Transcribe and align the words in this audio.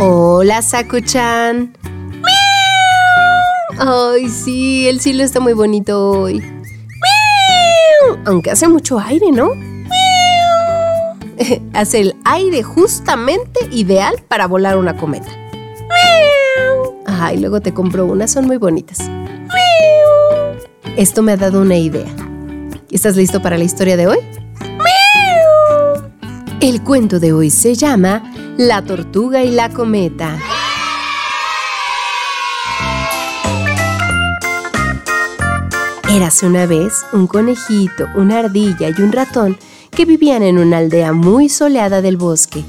Hola, 0.00 0.60
Sakuchan. 0.60 1.72
Ay, 3.78 4.28
sí, 4.28 4.88
el 4.88 5.00
cielo 5.00 5.22
está 5.22 5.38
muy 5.38 5.52
bonito 5.52 6.10
hoy. 6.10 6.42
Aunque 8.24 8.50
hace 8.50 8.66
mucho 8.66 8.98
aire, 8.98 9.30
¿no? 9.30 9.50
hace 11.74 12.00
el 12.00 12.16
aire 12.24 12.62
justamente 12.62 13.68
ideal 13.70 14.16
para 14.26 14.46
volar 14.48 14.76
una 14.78 14.96
cometa. 14.96 15.30
Ay, 17.06 17.38
luego 17.38 17.60
te 17.60 17.72
compro 17.72 18.04
unas, 18.06 18.32
son 18.32 18.46
muy 18.46 18.56
bonitas. 18.56 18.98
Esto 20.96 21.22
me 21.22 21.32
ha 21.32 21.36
dado 21.36 21.60
una 21.60 21.76
idea. 21.76 22.12
¿Estás 22.90 23.16
listo 23.16 23.40
para 23.40 23.58
la 23.58 23.64
historia 23.64 23.96
de 23.96 24.08
hoy? 24.08 24.18
El 26.60 26.82
cuento 26.82 27.20
de 27.20 27.32
hoy 27.32 27.50
se 27.50 27.74
llama 27.74 28.33
la 28.56 28.84
tortuga 28.84 29.42
y 29.42 29.50
la 29.50 29.68
cometa. 29.70 30.38
Érase 36.08 36.46
una 36.46 36.66
vez 36.66 37.04
un 37.12 37.26
conejito, 37.26 38.06
una 38.14 38.38
ardilla 38.38 38.90
y 38.96 39.02
un 39.02 39.10
ratón 39.10 39.58
que 39.90 40.04
vivían 40.04 40.42
en 40.42 40.58
una 40.58 40.78
aldea 40.78 41.12
muy 41.12 41.48
soleada 41.48 42.00
del 42.00 42.16
bosque. 42.16 42.64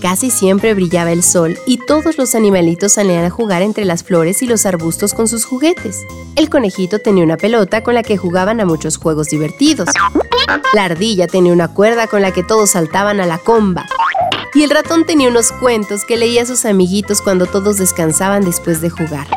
Casi 0.00 0.30
siempre 0.30 0.74
brillaba 0.74 1.12
el 1.12 1.22
sol 1.22 1.58
y 1.66 1.76
todos 1.76 2.16
los 2.18 2.34
animalitos 2.34 2.92
salían 2.92 3.24
a 3.24 3.30
jugar 3.30 3.62
entre 3.62 3.84
las 3.84 4.02
flores 4.02 4.42
y 4.42 4.46
los 4.46 4.66
arbustos 4.66 5.14
con 5.14 5.28
sus 5.28 5.44
juguetes. 5.44 5.98
El 6.36 6.48
conejito 6.48 6.98
tenía 6.98 7.22
una 7.22 7.36
pelota 7.36 7.82
con 7.84 7.94
la 7.94 8.02
que 8.02 8.16
jugaban 8.16 8.60
a 8.60 8.64
muchos 8.64 8.96
juegos 8.96 9.28
divertidos. 9.28 9.90
La 10.72 10.84
ardilla 10.84 11.26
tenía 11.26 11.52
una 11.52 11.68
cuerda 11.68 12.06
con 12.06 12.22
la 12.22 12.32
que 12.32 12.42
todos 12.42 12.70
saltaban 12.70 13.20
a 13.20 13.26
la 13.26 13.38
comba. 13.38 13.86
Y 14.52 14.64
el 14.64 14.70
ratón 14.70 15.06
tenía 15.06 15.28
unos 15.28 15.52
cuentos 15.52 16.04
que 16.04 16.16
leía 16.16 16.42
a 16.42 16.46
sus 16.46 16.64
amiguitos 16.64 17.22
cuando 17.22 17.46
todos 17.46 17.78
descansaban 17.78 18.44
después 18.44 18.80
de 18.80 18.90
jugar. 18.90 19.28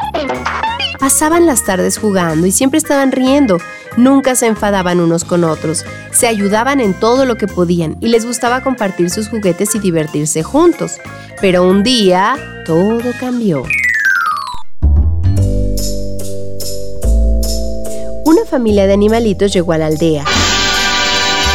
Pasaban 1.00 1.46
las 1.46 1.64
tardes 1.64 2.00
jugando 2.00 2.48
y 2.48 2.52
siempre 2.52 2.80
estaban 2.80 3.12
riendo. 3.12 3.60
Nunca 3.96 4.36
se 4.36 4.48
enfadaban 4.48 5.00
unos 5.00 5.24
con 5.24 5.44
otros. 5.44 5.86
Se 6.12 6.28
ayudaban 6.28 6.80
en 6.80 7.00
todo 7.00 7.26
lo 7.26 7.36
que 7.36 7.48
podían 7.48 7.98
y 8.00 8.08
les 8.08 8.26
gustaba 8.26 8.62
compartir 8.62 9.12
sus 9.12 9.30
juguetes 9.30 9.76
y 9.76 9.80
divertirse 9.80 10.42
juntos. 10.42 10.98
Pero 11.42 11.68
un 11.68 11.84
día 11.84 12.36
todo 12.66 13.12
cambió. 13.20 13.64
Una 18.26 18.46
familia 18.50 18.88
de 18.88 18.94
animalitos 18.94 19.54
llegó 19.54 19.74
a 19.74 19.78
la 19.78 19.88
aldea. 19.88 20.26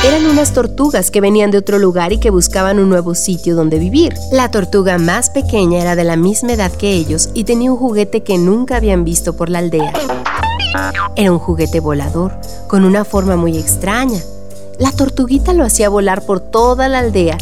Eran 0.04 0.26
unas 0.26 0.54
tortugas 0.54 1.10
que 1.10 1.20
venían 1.20 1.50
de 1.50 1.58
otro 1.58 1.78
lugar 1.78 2.12
y 2.12 2.18
que 2.18 2.30
buscaban 2.30 2.78
un 2.78 2.88
nuevo 2.88 3.16
sitio 3.16 3.56
donde 3.56 3.78
vivir. 3.78 4.14
La 4.30 4.50
tortuga 4.50 4.96
más 4.96 5.28
pequeña 5.28 5.80
era 5.80 5.96
de 5.96 6.04
la 6.04 6.16
misma 6.16 6.52
edad 6.52 6.70
que 6.70 6.92
ellos 6.92 7.30
y 7.34 7.44
tenía 7.44 7.72
un 7.72 7.78
juguete 7.78 8.22
que 8.22 8.38
nunca 8.38 8.76
habían 8.76 9.04
visto 9.04 9.36
por 9.36 9.48
la 9.50 9.58
aldea. 9.58 9.92
Era 11.16 11.32
un 11.32 11.40
juguete 11.40 11.80
volador, 11.80 12.32
con 12.68 12.84
una 12.84 13.04
forma 13.04 13.36
muy 13.36 13.58
extraña. 13.58 14.20
La 14.78 14.92
tortuguita 14.92 15.52
lo 15.52 15.64
hacía 15.64 15.88
volar 15.88 16.24
por 16.24 16.38
toda 16.38 16.88
la 16.88 17.00
aldea, 17.00 17.36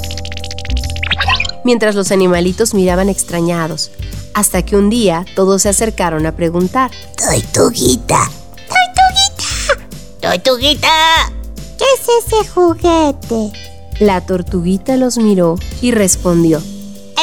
mientras 1.62 1.94
los 1.94 2.10
animalitos 2.10 2.72
miraban 2.72 3.10
extrañados, 3.10 3.90
hasta 4.32 4.62
que 4.62 4.76
un 4.76 4.88
día 4.88 5.26
todos 5.34 5.62
se 5.62 5.68
acercaron 5.68 6.24
a 6.24 6.32
preguntar. 6.32 6.90
¡Tortuguita! 7.16 8.30
¡Tortuguita! 8.66 9.84
¡Tortuguita! 10.20 11.35
¿Qué 11.78 11.84
es 11.98 12.24
ese 12.24 12.48
juguete? 12.48 13.52
La 14.00 14.20
tortuguita 14.20 14.96
los 14.96 15.18
miró 15.18 15.56
y 15.80 15.90
respondió. 15.92 16.62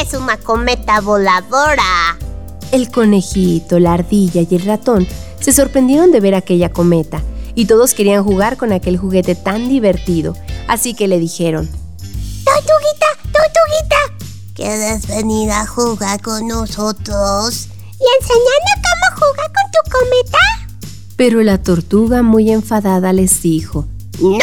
Es 0.01 0.13
una 0.13 0.37
cometa 0.37 1.01
voladora. 1.01 2.17
El 2.71 2.91
conejito, 2.91 3.79
la 3.79 3.93
ardilla 3.93 4.41
y 4.41 4.55
el 4.55 4.65
ratón 4.65 5.07
se 5.39 5.51
sorprendieron 5.53 6.11
de 6.11 6.19
ver 6.19 6.35
aquella 6.35 6.71
cometa 6.71 7.21
y 7.55 7.65
todos 7.65 7.93
querían 7.93 8.23
jugar 8.23 8.57
con 8.57 8.71
aquel 8.71 8.97
juguete 8.97 9.35
tan 9.35 9.69
divertido, 9.69 10.35
así 10.67 10.93
que 10.93 11.07
le 11.07 11.19
dijeron, 11.19 11.69
¡Tortuguita, 12.43 13.05
tortuguita! 13.23 14.23
¿Quieres 14.55 15.07
venir 15.07 15.51
a 15.51 15.65
jugar 15.67 16.21
con 16.21 16.47
nosotros? 16.47 17.67
¿Y 17.99 18.05
enseñarnos 18.21 18.79
cómo 18.83 19.27
jugar 19.27 19.47
con 19.47 19.71
tu 19.71 19.91
cometa? 19.91 20.37
Pero 21.15 21.41
la 21.43 21.61
tortuga 21.61 22.23
muy 22.23 22.51
enfadada 22.51 23.13
les 23.13 23.41
dijo, 23.41 23.85
¡No! 24.19 24.38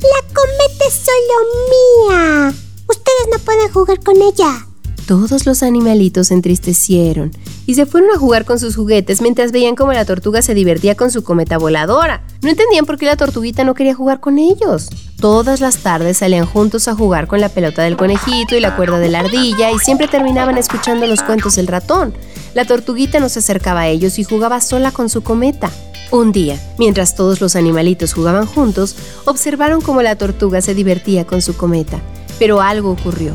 La 0.00 0.22
cometa 0.32 0.84
es 0.86 0.94
solo 0.94 2.10
mía. 2.10 2.54
Ustedes 2.88 3.28
no 3.32 3.38
pueden 3.40 3.72
jugar 3.72 4.00
con 4.00 4.22
ella. 4.22 4.66
Todos 5.08 5.46
los 5.46 5.62
animalitos 5.62 6.28
se 6.28 6.34
entristecieron 6.34 7.30
y 7.64 7.74
se 7.74 7.86
fueron 7.86 8.10
a 8.10 8.18
jugar 8.18 8.44
con 8.44 8.58
sus 8.58 8.76
juguetes 8.76 9.22
mientras 9.22 9.52
veían 9.52 9.74
cómo 9.74 9.94
la 9.94 10.04
tortuga 10.04 10.42
se 10.42 10.52
divertía 10.52 10.96
con 10.96 11.10
su 11.10 11.24
cometa 11.24 11.56
voladora. 11.56 12.22
No 12.42 12.50
entendían 12.50 12.84
por 12.84 12.98
qué 12.98 13.06
la 13.06 13.16
tortuguita 13.16 13.64
no 13.64 13.72
quería 13.74 13.94
jugar 13.94 14.20
con 14.20 14.38
ellos. 14.38 14.90
Todas 15.18 15.60
las 15.60 15.78
tardes 15.78 16.18
salían 16.18 16.44
juntos 16.44 16.88
a 16.88 16.94
jugar 16.94 17.26
con 17.26 17.40
la 17.40 17.48
pelota 17.48 17.82
del 17.82 17.96
conejito 17.96 18.54
y 18.54 18.60
la 18.60 18.76
cuerda 18.76 18.98
de 18.98 19.08
la 19.08 19.20
ardilla 19.20 19.72
y 19.72 19.78
siempre 19.78 20.08
terminaban 20.08 20.58
escuchando 20.58 21.06
los 21.06 21.22
cuentos 21.22 21.56
del 21.56 21.66
ratón. 21.68 22.14
La 22.54 22.66
tortuguita 22.66 23.18
no 23.18 23.30
se 23.30 23.38
acercaba 23.38 23.80
a 23.80 23.88
ellos 23.88 24.18
y 24.18 24.24
jugaba 24.24 24.60
sola 24.60 24.92
con 24.92 25.08
su 25.08 25.22
cometa. 25.22 25.70
Un 26.10 26.32
día, 26.32 26.58
mientras 26.78 27.14
todos 27.14 27.42
los 27.42 27.54
animalitos 27.54 28.14
jugaban 28.14 28.46
juntos, 28.46 28.96
observaron 29.26 29.82
cómo 29.82 30.00
la 30.00 30.16
tortuga 30.16 30.62
se 30.62 30.74
divertía 30.74 31.26
con 31.26 31.42
su 31.42 31.54
cometa, 31.54 32.00
pero 32.38 32.62
algo 32.62 32.92
ocurrió. 32.92 33.32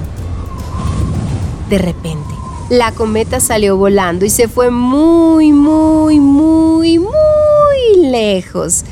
De 1.69 1.77
repente, 1.77 2.33
la 2.71 2.91
cometa 2.91 3.39
salió 3.39 3.77
volando 3.77 4.25
y 4.25 4.31
se 4.31 4.47
fue 4.47 4.71
muy, 4.71 5.51
muy, 5.51 6.19
muy, 6.19 6.97
muy 6.97 8.09
lejos 8.09 8.83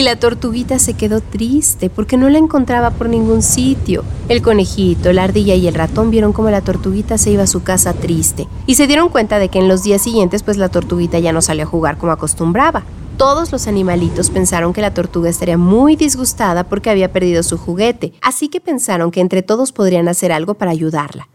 y 0.00 0.02
la 0.02 0.16
tortuguita 0.16 0.78
se 0.78 0.94
quedó 0.94 1.20
triste 1.20 1.90
porque 1.90 2.16
no 2.16 2.30
la 2.30 2.38
encontraba 2.38 2.88
por 2.88 3.10
ningún 3.10 3.42
sitio. 3.42 4.02
El 4.30 4.40
conejito, 4.40 5.12
la 5.12 5.24
ardilla 5.24 5.54
y 5.54 5.68
el 5.68 5.74
ratón 5.74 6.10
vieron 6.10 6.32
cómo 6.32 6.48
la 6.48 6.62
tortuguita 6.62 7.18
se 7.18 7.32
iba 7.32 7.42
a 7.42 7.46
su 7.46 7.62
casa 7.62 7.92
triste 7.92 8.48
y 8.66 8.76
se 8.76 8.86
dieron 8.86 9.10
cuenta 9.10 9.38
de 9.38 9.50
que 9.50 9.58
en 9.58 9.68
los 9.68 9.82
días 9.82 10.00
siguientes 10.00 10.42
pues 10.42 10.56
la 10.56 10.70
tortuguita 10.70 11.18
ya 11.18 11.34
no 11.34 11.42
salió 11.42 11.64
a 11.64 11.66
jugar 11.66 11.98
como 11.98 12.12
acostumbraba. 12.12 12.82
Todos 13.18 13.52
los 13.52 13.66
animalitos 13.66 14.30
pensaron 14.30 14.72
que 14.72 14.80
la 14.80 14.94
tortuga 14.94 15.28
estaría 15.28 15.58
muy 15.58 15.96
disgustada 15.96 16.64
porque 16.64 16.88
había 16.88 17.12
perdido 17.12 17.42
su 17.42 17.58
juguete, 17.58 18.14
así 18.22 18.48
que 18.48 18.62
pensaron 18.62 19.10
que 19.10 19.20
entre 19.20 19.42
todos 19.42 19.70
podrían 19.70 20.08
hacer 20.08 20.32
algo 20.32 20.54
para 20.54 20.70
ayudarla. 20.70 21.28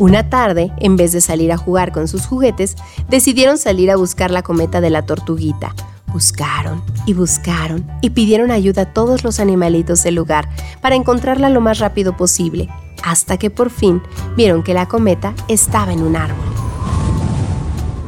Una 0.00 0.28
tarde, 0.28 0.72
en 0.78 0.96
vez 0.96 1.12
de 1.12 1.20
salir 1.20 1.52
a 1.52 1.56
jugar 1.56 1.92
con 1.92 2.08
sus 2.08 2.26
juguetes, 2.26 2.74
decidieron 3.08 3.58
salir 3.58 3.92
a 3.92 3.96
buscar 3.96 4.32
la 4.32 4.42
cometa 4.42 4.80
de 4.80 4.90
la 4.90 5.02
tortuguita. 5.02 5.72
Buscaron 6.16 6.82
y 7.04 7.12
buscaron 7.12 7.86
y 8.00 8.08
pidieron 8.08 8.50
ayuda 8.50 8.82
a 8.82 8.92
todos 8.94 9.22
los 9.22 9.38
animalitos 9.38 10.02
del 10.02 10.14
lugar 10.14 10.48
para 10.80 10.94
encontrarla 10.94 11.50
lo 11.50 11.60
más 11.60 11.78
rápido 11.78 12.16
posible, 12.16 12.70
hasta 13.02 13.36
que 13.36 13.50
por 13.50 13.68
fin 13.68 14.00
vieron 14.34 14.62
que 14.62 14.72
la 14.72 14.88
cometa 14.88 15.34
estaba 15.46 15.92
en 15.92 16.00
un 16.00 16.16
árbol. 16.16 16.46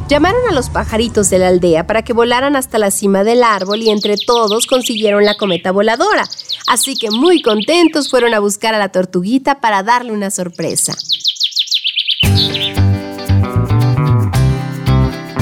Llamaron 0.08 0.40
a 0.48 0.54
los 0.54 0.70
pajaritos 0.70 1.28
de 1.28 1.38
la 1.38 1.48
aldea 1.48 1.86
para 1.86 2.00
que 2.00 2.14
volaran 2.14 2.56
hasta 2.56 2.78
la 2.78 2.90
cima 2.90 3.24
del 3.24 3.42
árbol 3.42 3.82
y 3.82 3.90
entre 3.90 4.14
todos 4.16 4.66
consiguieron 4.66 5.26
la 5.26 5.36
cometa 5.36 5.70
voladora. 5.70 6.26
Así 6.66 6.96
que 6.96 7.10
muy 7.10 7.42
contentos 7.42 8.08
fueron 8.08 8.32
a 8.32 8.40
buscar 8.40 8.74
a 8.74 8.78
la 8.78 8.88
tortuguita 8.88 9.60
para 9.60 9.82
darle 9.82 10.12
una 10.12 10.30
sorpresa. 10.30 10.94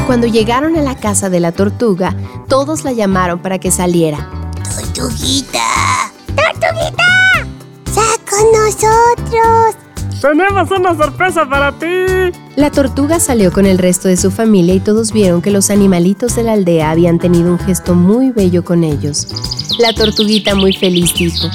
Cuando 0.06 0.28
llegaron 0.28 0.76
a 0.76 0.82
la 0.82 0.94
casa 0.96 1.30
de 1.30 1.40
la 1.40 1.50
tortuga, 1.50 2.16
todos 2.48 2.84
la 2.84 2.92
llamaron 2.92 3.38
para 3.40 3.58
que 3.58 3.70
saliera. 3.70 4.28
¡Tortuguita! 4.94 6.12
¡Tortuguita! 6.34 7.46
¡Sal 7.92 8.18
con 8.28 8.52
nosotros! 8.52 9.76
¡Tenemos 10.20 10.70
una 10.70 10.96
sorpresa 10.96 11.48
para 11.48 11.72
ti! 11.78 11.86
La 12.56 12.70
tortuga 12.70 13.20
salió 13.20 13.52
con 13.52 13.66
el 13.66 13.78
resto 13.78 14.08
de 14.08 14.16
su 14.16 14.30
familia 14.30 14.74
y 14.74 14.80
todos 14.80 15.12
vieron 15.12 15.42
que 15.42 15.50
los 15.50 15.70
animalitos 15.70 16.36
de 16.36 16.42
la 16.42 16.52
aldea 16.52 16.90
habían 16.90 17.18
tenido 17.18 17.50
un 17.50 17.58
gesto 17.58 17.94
muy 17.94 18.30
bello 18.30 18.64
con 18.64 18.82
ellos. 18.82 19.28
La 19.78 19.92
tortuguita 19.92 20.54
muy 20.54 20.72
feliz 20.72 21.12
dijo, 21.14 21.48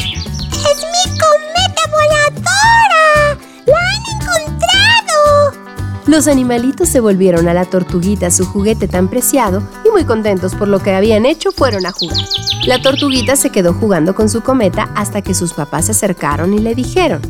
Los 6.12 6.28
animalitos 6.28 6.90
se 6.90 7.00
volvieron 7.00 7.48
a 7.48 7.54
la 7.54 7.63
tortuguita 7.63 8.31
su 8.31 8.46
juguete 8.46 8.90
tan 8.90 9.08
preciado 9.08 9.63
y 9.86 9.92
muy 9.92 10.04
contentos 10.04 10.56
por 10.56 10.68
lo 10.68 10.80
que 10.80 10.94
habían 10.94 11.25
hecho 11.25 11.54
fueron 11.54 11.86
a 11.86 11.94
jugar. 11.94 12.18
La 12.66 12.81
tortuguita 12.81 13.38
se 13.38 13.50
quedó 13.50 13.74
jugando 13.74 14.13
con 14.13 14.28
su 14.28 14.42
cometa 14.42 14.90
hasta 14.94 15.22
que 15.22 15.34
sus 15.34 15.54
papás 15.54 15.86
se 15.86 15.92
acercaron 15.94 16.54
y 16.54 16.60
le 16.60 16.75
dijeron, 16.75 17.22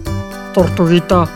Tortuguita, 0.56 1.28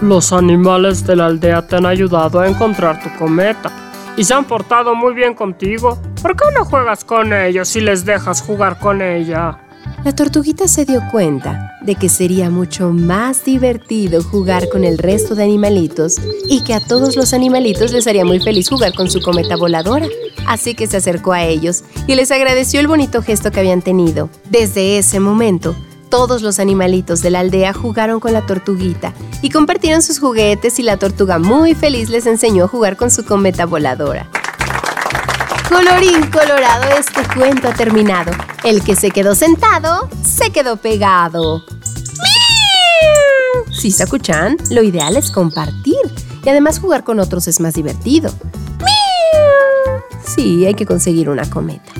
los 0.00 0.32
animales 0.32 1.04
de 1.04 1.16
la 1.16 1.26
aldea 1.26 1.66
te 1.66 1.74
han 1.74 1.86
ayudado 1.86 2.38
a 2.38 2.46
encontrar 2.46 3.02
tu 3.02 3.12
cometa 3.18 3.72
y 4.16 4.22
se 4.22 4.34
han 4.34 4.44
portado 4.44 4.94
muy 4.94 5.12
bien 5.12 5.34
contigo. 5.34 5.98
¿Por 6.22 6.36
qué 6.36 6.44
no 6.54 6.64
juegas 6.64 7.04
con 7.04 7.32
ellos 7.32 7.74
y 7.74 7.80
les 7.80 8.04
dejas 8.04 8.42
jugar 8.42 8.78
con 8.78 9.02
ella? 9.02 9.58
La 10.04 10.12
tortuguita 10.12 10.66
se 10.66 10.84
dio 10.84 11.00
cuenta 11.12 11.78
de 11.80 11.94
que 11.94 12.08
sería 12.08 12.50
mucho 12.50 12.90
más 12.90 13.44
divertido 13.44 14.20
jugar 14.20 14.68
con 14.68 14.82
el 14.82 14.98
resto 14.98 15.36
de 15.36 15.44
animalitos 15.44 16.16
y 16.48 16.64
que 16.64 16.74
a 16.74 16.80
todos 16.80 17.14
los 17.14 17.32
animalitos 17.32 17.92
les 17.92 18.08
haría 18.08 18.24
muy 18.24 18.40
feliz 18.40 18.68
jugar 18.68 18.94
con 18.94 19.08
su 19.08 19.20
cometa 19.20 19.54
voladora. 19.54 20.08
Así 20.44 20.74
que 20.74 20.88
se 20.88 20.96
acercó 20.96 21.32
a 21.32 21.44
ellos 21.44 21.84
y 22.08 22.16
les 22.16 22.32
agradeció 22.32 22.80
el 22.80 22.88
bonito 22.88 23.22
gesto 23.22 23.52
que 23.52 23.60
habían 23.60 23.80
tenido. 23.80 24.28
Desde 24.50 24.98
ese 24.98 25.20
momento, 25.20 25.76
todos 26.08 26.42
los 26.42 26.58
animalitos 26.58 27.22
de 27.22 27.30
la 27.30 27.38
aldea 27.38 27.72
jugaron 27.72 28.18
con 28.18 28.32
la 28.32 28.44
tortuguita 28.44 29.14
y 29.40 29.50
compartieron 29.50 30.02
sus 30.02 30.18
juguetes 30.18 30.80
y 30.80 30.82
la 30.82 30.96
tortuga 30.96 31.38
muy 31.38 31.76
feliz 31.76 32.10
les 32.10 32.26
enseñó 32.26 32.64
a 32.64 32.68
jugar 32.68 32.96
con 32.96 33.12
su 33.12 33.24
cometa 33.24 33.66
voladora. 33.66 34.28
Colorín 35.68 36.30
colorado, 36.30 36.84
este 36.98 37.22
cuento 37.34 37.68
ha 37.68 37.74
terminado. 37.74 38.32
El 38.64 38.82
que 38.82 38.94
se 38.94 39.10
quedó 39.10 39.34
sentado, 39.34 40.08
se 40.22 40.50
quedó 40.50 40.76
pegado. 40.76 41.64
Si 43.70 43.90
se 43.90 44.04
escuchan, 44.04 44.56
lo 44.70 44.82
ideal 44.82 45.16
es 45.16 45.30
compartir 45.30 45.96
y 46.44 46.48
además 46.48 46.78
jugar 46.78 47.04
con 47.04 47.20
otros 47.20 47.48
es 47.48 47.60
más 47.60 47.74
divertido. 47.74 48.32
Sí, 50.24 50.64
hay 50.66 50.74
que 50.74 50.86
conseguir 50.86 51.28
una 51.28 51.48
cometa. 51.48 51.92